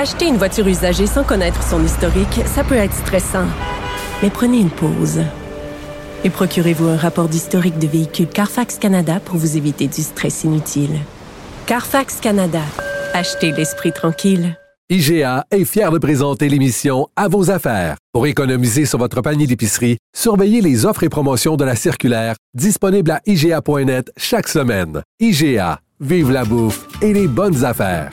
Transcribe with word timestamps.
Acheter 0.00 0.28
une 0.28 0.36
voiture 0.36 0.68
usagée 0.68 1.08
sans 1.08 1.24
connaître 1.24 1.60
son 1.60 1.84
historique, 1.84 2.42
ça 2.46 2.62
peut 2.62 2.76
être 2.76 2.94
stressant. 2.94 3.46
Mais 4.22 4.30
prenez 4.30 4.60
une 4.60 4.70
pause. 4.70 5.22
Et 6.22 6.30
procurez-vous 6.30 6.86
un 6.86 6.96
rapport 6.96 7.28
d'historique 7.28 7.80
de 7.80 7.88
véhicule 7.88 8.28
Carfax 8.28 8.78
Canada 8.78 9.18
pour 9.18 9.38
vous 9.38 9.56
éviter 9.56 9.88
du 9.88 10.02
stress 10.02 10.44
inutile. 10.44 11.00
Carfax 11.66 12.20
Canada. 12.20 12.60
Achetez 13.12 13.50
l'esprit 13.50 13.90
tranquille. 13.90 14.56
IGA 14.88 15.44
est 15.50 15.64
fier 15.64 15.90
de 15.90 15.98
présenter 15.98 16.48
l'émission 16.48 17.08
À 17.16 17.26
vos 17.26 17.50
affaires. 17.50 17.96
Pour 18.12 18.28
économiser 18.28 18.86
sur 18.86 19.00
votre 19.00 19.20
panier 19.20 19.48
d'épicerie, 19.48 19.98
surveillez 20.16 20.60
les 20.60 20.86
offres 20.86 21.02
et 21.02 21.08
promotions 21.08 21.56
de 21.56 21.64
la 21.64 21.74
circulaire 21.74 22.36
disponible 22.54 23.10
à 23.10 23.20
IGA.net 23.26 24.12
chaque 24.16 24.46
semaine. 24.46 25.02
IGA, 25.18 25.80
vive 25.98 26.30
la 26.30 26.44
bouffe 26.44 26.86
et 27.02 27.12
les 27.12 27.26
bonnes 27.26 27.64
affaires. 27.64 28.12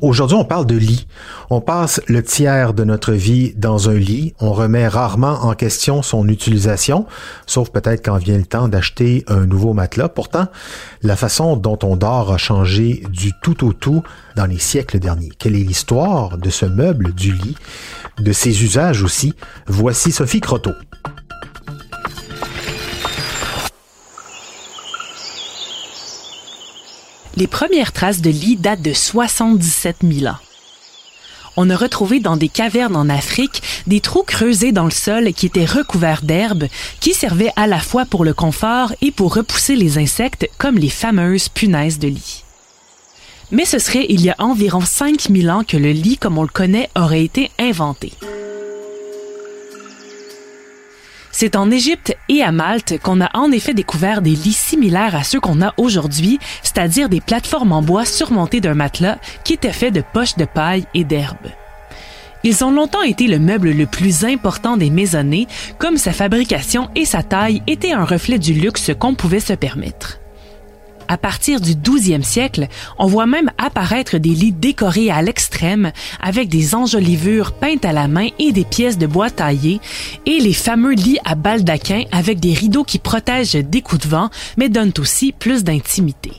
Aujourd'hui, 0.00 0.36
on 0.36 0.44
parle 0.44 0.64
de 0.64 0.76
lit. 0.76 1.06
On 1.50 1.60
passe 1.60 2.00
le 2.06 2.22
tiers 2.22 2.72
de 2.72 2.84
notre 2.84 3.12
vie 3.12 3.52
dans 3.54 3.90
un 3.90 3.94
lit. 3.94 4.34
On 4.40 4.52
remet 4.52 4.88
rarement 4.88 5.44
en 5.44 5.54
question 5.54 6.00
son 6.00 6.26
utilisation, 6.26 7.06
sauf 7.46 7.70
peut-être 7.70 8.02
quand 8.02 8.16
vient 8.16 8.38
le 8.38 8.46
temps 8.46 8.68
d'acheter 8.68 9.24
un 9.28 9.44
nouveau 9.44 9.74
matelas. 9.74 10.08
Pourtant, 10.08 10.46
la 11.02 11.16
façon 11.16 11.56
dont 11.56 11.78
on 11.82 11.96
dort 11.96 12.32
a 12.32 12.38
changé 12.38 13.02
du 13.10 13.32
tout 13.42 13.66
au 13.66 13.74
tout 13.74 14.02
dans 14.36 14.46
les 14.46 14.58
siècles 14.58 15.00
derniers. 15.00 15.32
Quelle 15.38 15.54
est 15.54 15.64
l'histoire 15.64 16.38
de 16.38 16.48
ce 16.48 16.64
meuble 16.64 17.12
du 17.12 17.32
lit, 17.32 17.56
de 18.18 18.32
ses 18.32 18.64
usages 18.64 19.02
aussi? 19.02 19.34
Voici 19.66 20.12
Sophie 20.12 20.40
Croteau. 20.40 20.72
Les 27.36 27.46
premières 27.46 27.92
traces 27.92 28.20
de 28.20 28.30
lit 28.30 28.56
datent 28.56 28.82
de 28.82 28.92
77 28.92 29.98
000 30.02 30.32
ans. 30.32 30.38
On 31.56 31.70
a 31.70 31.76
retrouvé 31.76 32.20
dans 32.20 32.36
des 32.36 32.48
cavernes 32.48 32.96
en 32.96 33.08
Afrique 33.08 33.62
des 33.86 34.00
trous 34.00 34.22
creusés 34.22 34.72
dans 34.72 34.84
le 34.84 34.90
sol 34.90 35.32
qui 35.32 35.46
étaient 35.46 35.64
recouverts 35.64 36.22
d'herbes, 36.22 36.66
qui 37.00 37.12
servaient 37.12 37.52
à 37.56 37.66
la 37.66 37.80
fois 37.80 38.04
pour 38.04 38.24
le 38.24 38.34
confort 38.34 38.92
et 39.00 39.10
pour 39.10 39.34
repousser 39.34 39.76
les 39.76 39.98
insectes 39.98 40.48
comme 40.58 40.78
les 40.78 40.88
fameuses 40.88 41.48
punaises 41.48 41.98
de 41.98 42.08
lit. 42.08 42.44
Mais 43.50 43.64
ce 43.64 43.78
serait 43.78 44.06
il 44.08 44.20
y 44.22 44.30
a 44.30 44.36
environ 44.38 44.80
5000 44.80 45.50
ans 45.50 45.64
que 45.64 45.76
le 45.76 45.90
lit 45.90 46.18
comme 46.18 46.38
on 46.38 46.42
le 46.42 46.48
connaît 46.48 46.88
aurait 46.96 47.24
été 47.24 47.50
inventé. 47.58 48.12
C'est 51.40 51.56
en 51.56 51.70
Égypte 51.70 52.14
et 52.28 52.42
à 52.42 52.52
Malte 52.52 52.98
qu'on 53.02 53.22
a 53.22 53.30
en 53.32 53.50
effet 53.50 53.72
découvert 53.72 54.20
des 54.20 54.32
lits 54.32 54.52
similaires 54.52 55.16
à 55.16 55.24
ceux 55.24 55.40
qu'on 55.40 55.62
a 55.62 55.72
aujourd'hui, 55.78 56.38
c'est-à-dire 56.62 57.08
des 57.08 57.22
plateformes 57.22 57.72
en 57.72 57.80
bois 57.80 58.04
surmontées 58.04 58.60
d'un 58.60 58.74
matelas 58.74 59.16
qui 59.42 59.54
étaient 59.54 59.72
faits 59.72 59.94
de 59.94 60.02
poches 60.02 60.36
de 60.36 60.44
paille 60.44 60.84
et 60.92 61.02
d'herbe. 61.02 61.48
Ils 62.44 62.62
ont 62.62 62.70
longtemps 62.70 63.00
été 63.00 63.26
le 63.26 63.38
meuble 63.38 63.70
le 63.70 63.86
plus 63.86 64.26
important 64.26 64.76
des 64.76 64.90
maisonnées, 64.90 65.48
comme 65.78 65.96
sa 65.96 66.12
fabrication 66.12 66.90
et 66.94 67.06
sa 67.06 67.22
taille 67.22 67.62
étaient 67.66 67.92
un 67.92 68.04
reflet 68.04 68.38
du 68.38 68.52
luxe 68.52 68.90
qu'on 68.98 69.14
pouvait 69.14 69.40
se 69.40 69.54
permettre. 69.54 70.19
À 71.10 71.16
partir 71.16 71.60
du 71.60 71.72
12e 71.72 72.22
siècle, 72.22 72.68
on 72.96 73.08
voit 73.08 73.26
même 73.26 73.50
apparaître 73.58 74.16
des 74.18 74.30
lits 74.30 74.52
décorés 74.52 75.10
à 75.10 75.22
l'extrême 75.22 75.90
avec 76.22 76.48
des 76.48 76.76
enjolivures 76.76 77.50
peintes 77.50 77.84
à 77.84 77.92
la 77.92 78.06
main 78.06 78.28
et 78.38 78.52
des 78.52 78.62
pièces 78.62 78.96
de 78.96 79.08
bois 79.08 79.28
taillées 79.28 79.80
et 80.24 80.38
les 80.38 80.52
fameux 80.52 80.92
lits 80.92 81.18
à 81.24 81.34
baldaquin 81.34 82.04
avec 82.12 82.38
des 82.38 82.54
rideaux 82.54 82.84
qui 82.84 83.00
protègent 83.00 83.54
des 83.56 83.82
coups 83.82 84.02
de 84.02 84.08
vent 84.08 84.30
mais 84.56 84.68
donnent 84.68 84.92
aussi 85.00 85.32
plus 85.32 85.64
d'intimité. 85.64 86.30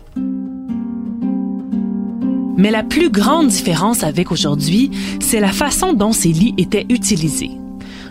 Mais 2.55 2.71
la 2.71 2.83
plus 2.83 3.09
grande 3.09 3.49
différence 3.49 4.03
avec 4.03 4.31
aujourd'hui, 4.31 4.89
c'est 5.19 5.41
la 5.41 5.51
façon 5.51 5.91
dont 5.91 6.13
ces 6.13 6.31
lits 6.31 6.55
étaient 6.57 6.85
utilisés. 6.87 7.51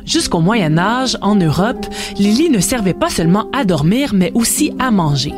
Jusqu'au 0.05 0.41
Moyen 0.41 0.77
Âge, 0.77 1.17
en 1.23 1.37
Europe, 1.37 1.87
les 2.19 2.33
lits 2.33 2.51
ne 2.51 2.61
servaient 2.61 2.93
pas 2.93 3.09
seulement 3.09 3.49
à 3.55 3.65
dormir, 3.65 4.13
mais 4.13 4.31
aussi 4.35 4.73
à 4.79 4.91
manger. 4.91 5.33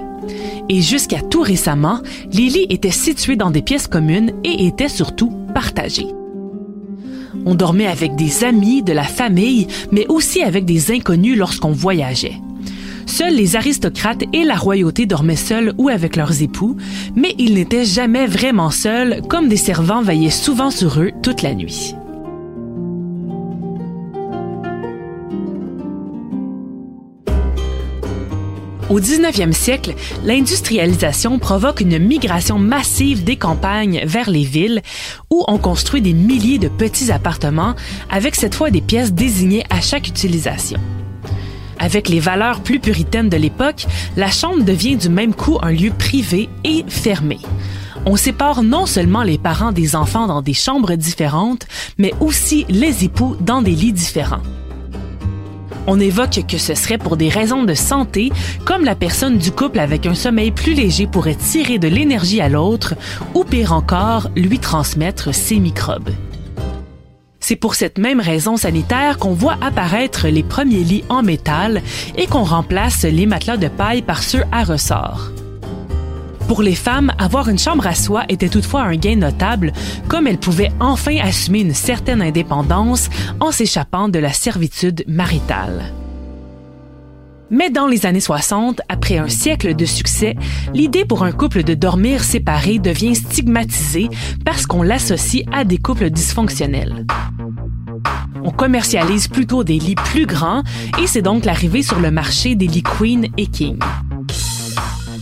Et 0.75 0.81
jusqu'à 0.81 1.21
tout 1.21 1.43
récemment, 1.43 2.01
les 2.33 2.49
lits 2.49 2.67
étaient 2.71 2.91
situés 2.91 3.37
dans 3.37 3.51
des 3.51 3.61
pièces 3.61 3.89
communes 3.89 4.33
et 4.43 4.67
étaient 4.67 4.89
surtout 4.89 5.31
partagés. 5.53 6.07
On 7.45 7.55
dormait 7.55 7.89
avec 7.89 8.17
des 8.17 8.43
amis, 8.43 8.83
de 8.83 8.95
la 8.95 9.03
famille, 9.03 9.67
mais 9.91 10.07
aussi 10.09 10.43
avec 10.43 10.65
des 10.65 10.91
inconnus 10.91 11.37
lorsqu'on 11.37 11.73
voyageait. 11.73 12.41
Seuls 13.05 13.35
les 13.35 13.55
aristocrates 13.55 14.25
et 14.33 14.45
la 14.45 14.57
royauté 14.57 15.05
dormaient 15.05 15.37
seuls 15.37 15.75
ou 15.77 15.91
avec 15.91 16.17
leurs 16.17 16.41
époux, 16.41 16.79
mais 17.15 17.35
ils 17.39 17.53
n'étaient 17.53 17.85
jamais 17.85 18.27
vraiment 18.27 18.71
seuls, 18.71 19.21
comme 19.29 19.49
des 19.49 19.59
servants 19.59 20.01
veillaient 20.01 20.31
souvent 20.31 20.71
sur 20.71 20.99
eux 21.01 21.11
toute 21.23 21.43
la 21.43 21.53
nuit. 21.53 21.95
Au 28.93 29.01
19e 29.01 29.53
siècle, 29.53 29.95
l'industrialisation 30.23 31.39
provoque 31.39 31.81
une 31.81 31.99
migration 31.99 32.59
massive 32.59 33.25
des 33.25 33.37
campagnes 33.37 34.03
vers 34.05 34.29
les 34.29 34.45
villes 34.45 34.83
où 35.31 35.43
on 35.49 35.57
construit 35.57 36.03
des 36.03 36.13
milliers 36.13 36.59
de 36.59 36.69
petits 36.69 37.11
appartements 37.11 37.75
avec 38.11 38.35
cette 38.35 38.55
fois 38.55 38.71
des 38.71 38.83
pièces 38.83 39.15
désignées 39.15 39.65
à 39.71 39.81
chaque 39.81 40.09
utilisation. 40.09 40.79
Avec 41.79 42.11
les 42.11 42.21
valeurs 42.21 42.61
plus 42.61 42.81
puritaines 42.81 43.31
de 43.31 43.39
l'époque, 43.39 43.87
la 44.19 44.31
chambre 44.31 44.63
devient 44.63 44.97
du 44.97 45.09
même 45.09 45.33
coup 45.33 45.57
un 45.63 45.73
lieu 45.73 45.91
privé 45.99 46.51
et 46.63 46.85
fermé. 46.87 47.39
On 48.05 48.17
sépare 48.17 48.63
non 48.63 48.85
seulement 48.85 49.23
les 49.23 49.39
parents 49.39 49.73
des 49.73 49.97
enfants 49.97 50.27
dans 50.27 50.43
des 50.43 50.53
chambres 50.53 50.97
différentes, 50.97 51.67
mais 51.97 52.13
aussi 52.21 52.67
les 52.69 53.05
époux 53.05 53.39
dans 53.41 53.63
des 53.63 53.71
lits 53.71 53.95
différents. 53.95 54.43
On 55.87 55.99
évoque 55.99 56.47
que 56.47 56.59
ce 56.59 56.75
serait 56.75 56.99
pour 56.99 57.17
des 57.17 57.29
raisons 57.29 57.65
de 57.65 57.75
santé, 57.75 58.31
comme 58.65 58.85
la 58.85 58.95
personne 58.95 59.39
du 59.39 59.51
couple 59.51 59.81
avec 59.81 60.07
un 60.07 60.15
sommeil 60.15 60.53
plus 60.53 60.75
léger 60.75 61.07
pourrait 61.07 61.35
tirer 61.35 61.79
de 61.79 61.89
l'énergie 61.89 62.41
à 62.41 62.49
l'autre, 62.49 62.95
ou 63.35 63.43
pire 63.43 63.73
encore, 63.73 64.31
lui 64.37 64.59
transmettre 64.59 65.35
ses 65.35 65.59
microbes. 65.59 66.11
C'est 67.41 67.57
pour 67.57 67.75
cette 67.75 67.99
même 67.99 68.21
raison 68.21 68.57
sanitaire 68.57 69.19
qu'on 69.19 69.35
voit 69.35 69.57
apparaître 69.61 70.29
les 70.29 70.45
premiers 70.45 70.85
lits 70.85 71.05
en 71.09 71.23
métal 71.23 71.83
et 72.17 72.27
qu'on 72.27 72.45
remplace 72.45 73.03
les 73.03 73.27
matelas 73.27 73.57
de 73.57 73.67
paille 73.67 74.03
par 74.03 74.23
ceux 74.23 74.45
à 74.53 74.63
ressort. 74.63 75.33
Pour 76.53 76.61
les 76.61 76.75
femmes, 76.75 77.15
avoir 77.17 77.49
une 77.49 77.59
chambre 77.59 77.87
à 77.87 77.95
soi 77.95 78.25
était 78.29 78.51
toutefois 78.51 78.83
un 78.83 78.95
gain 78.95 79.17
notable, 79.17 79.73
comme 80.07 80.27
elles 80.27 80.37
pouvaient 80.37 80.71
enfin 80.81 81.17
assumer 81.23 81.61
une 81.61 81.73
certaine 81.73 82.21
indépendance 82.21 83.09
en 83.41 83.53
s'échappant 83.53 84.11
de 84.11 84.19
la 84.19 84.35
servitude 84.35 85.03
maritale. 85.09 85.95
Mais 87.49 87.71
dans 87.71 87.87
les 87.87 88.05
années 88.05 88.21
60, 88.21 88.83
après 88.91 89.17
un 89.17 89.31
siècle 89.31 89.75
de 89.75 89.87
succès, 89.87 90.37
l'idée 90.75 91.07
pour 91.07 91.23
un 91.23 91.33
couple 91.33 91.63
de 91.63 91.73
dormir 91.73 92.23
séparé 92.23 92.79
devient 92.79 93.15
stigmatisée 93.15 94.11
parce 94.45 94.67
qu'on 94.67 94.83
l'associe 94.83 95.47
à 95.53 95.65
des 95.65 95.79
couples 95.79 96.11
dysfonctionnels. 96.11 97.07
On 98.45 98.51
commercialise 98.51 99.27
plutôt 99.27 99.65
des 99.65 99.79
lits 99.79 99.95
plus 99.95 100.27
grands 100.27 100.65
et 101.01 101.07
c'est 101.07 101.23
donc 101.23 101.47
l'arrivée 101.47 101.83
sur 101.83 101.99
le 101.99 102.11
marché 102.11 102.57
des 102.57 102.67
lits 102.67 102.83
queen 102.83 103.29
et 103.39 103.47
king. 103.47 103.79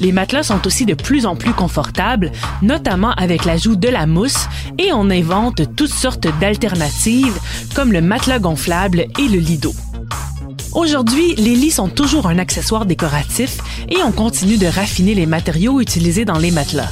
Les 0.01 0.13
matelas 0.13 0.45
sont 0.45 0.67
aussi 0.67 0.87
de 0.87 0.95
plus 0.95 1.27
en 1.27 1.37
plus 1.37 1.53
confortables, 1.53 2.33
notamment 2.63 3.13
avec 3.13 3.45
l'ajout 3.45 3.77
de 3.77 3.89
la 3.89 4.07
mousse, 4.07 4.49
et 4.79 4.93
on 4.93 5.11
invente 5.11 5.77
toutes 5.77 5.93
sortes 5.93 6.27
d'alternatives, 6.41 7.39
comme 7.75 7.93
le 7.93 8.01
matelas 8.01 8.39
gonflable 8.39 9.05
et 9.19 9.29
le 9.29 9.39
lido. 9.39 9.75
Aujourd'hui, 10.73 11.35
les 11.37 11.55
lits 11.55 11.73
sont 11.73 11.89
toujours 11.89 12.27
un 12.27 12.39
accessoire 12.39 12.87
décoratif 12.87 13.59
et 13.89 14.03
on 14.05 14.13
continue 14.13 14.57
de 14.57 14.67
raffiner 14.67 15.15
les 15.15 15.27
matériaux 15.27 15.81
utilisés 15.81 16.25
dans 16.25 16.39
les 16.39 16.53
matelas. 16.53 16.91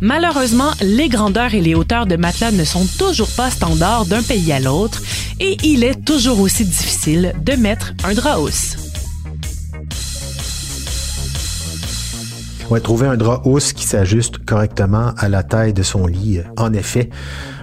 Malheureusement, 0.00 0.72
les 0.82 1.08
grandeurs 1.08 1.54
et 1.54 1.60
les 1.60 1.74
hauteurs 1.74 2.06
de 2.06 2.16
matelas 2.16 2.50
ne 2.50 2.64
sont 2.64 2.86
toujours 2.98 3.30
pas 3.30 3.50
standards 3.50 4.06
d'un 4.06 4.22
pays 4.22 4.52
à 4.52 4.60
l'autre 4.60 5.00
et 5.40 5.56
il 5.62 5.84
est 5.84 6.04
toujours 6.04 6.40
aussi 6.40 6.64
difficile 6.64 7.32
de 7.42 7.52
mettre 7.52 7.94
un 8.04 8.12
drap. 8.12 8.38
Ouais, 12.70 12.80
trouver 12.80 13.06
un 13.06 13.16
drap 13.16 13.42
housse 13.44 13.74
qui 13.74 13.84
s'ajuste 13.86 14.38
correctement 14.38 15.12
à 15.18 15.28
la 15.28 15.42
taille 15.42 15.74
de 15.74 15.82
son 15.82 16.06
lit. 16.06 16.40
En 16.56 16.72
effet, 16.72 17.10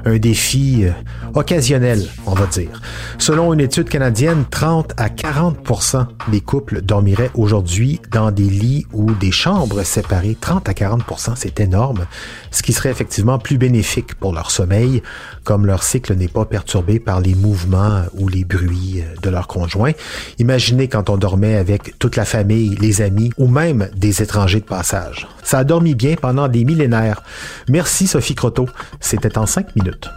un 0.05 0.17
défi 0.17 0.85
occasionnel, 1.35 2.07
on 2.25 2.33
va 2.33 2.45
dire. 2.47 2.81
Selon 3.17 3.53
une 3.53 3.59
étude 3.59 3.89
canadienne, 3.89 4.45
30 4.49 4.93
à 4.97 5.09
40% 5.09 6.05
des 6.29 6.41
couples 6.41 6.81
dormiraient 6.81 7.31
aujourd'hui 7.35 7.99
dans 8.11 8.31
des 8.31 8.43
lits 8.43 8.85
ou 8.93 9.11
des 9.13 9.31
chambres 9.31 9.83
séparées. 9.83 10.37
30 10.39 10.69
à 10.69 10.73
40% 10.73 11.33
c'est 11.35 11.59
énorme, 11.59 12.05
ce 12.51 12.63
qui 12.63 12.73
serait 12.73 12.89
effectivement 12.89 13.39
plus 13.39 13.57
bénéfique 13.57 14.15
pour 14.15 14.33
leur 14.33 14.51
sommeil, 14.51 15.01
comme 15.43 15.65
leur 15.65 15.83
cycle 15.83 16.15
n'est 16.15 16.27
pas 16.27 16.45
perturbé 16.45 16.99
par 16.99 17.21
les 17.21 17.35
mouvements 17.35 18.03
ou 18.17 18.27
les 18.27 18.43
bruits 18.43 19.01
euh, 19.01 19.19
de 19.21 19.29
leur 19.29 19.47
conjoint. 19.47 19.91
Imaginez 20.39 20.87
quand 20.87 21.09
on 21.09 21.17
dormait 21.17 21.55
avec 21.55 21.97
toute 21.99 22.15
la 22.15 22.25
famille, 22.25 22.75
les 22.75 23.01
amis 23.01 23.31
ou 23.37 23.47
même 23.47 23.89
des 23.95 24.21
étrangers 24.21 24.59
de 24.59 24.65
passage. 24.65 25.27
Ça 25.43 25.59
a 25.59 25.63
dormi 25.63 25.95
bien 25.95 26.15
pendant 26.15 26.47
des 26.47 26.65
millénaires. 26.65 27.23
Merci 27.67 28.07
Sophie 28.07 28.35
Croteau. 28.35 28.67
C'était 28.99 29.37
en 29.37 29.45
cinq 29.45 29.75
minutes. 29.75 30.09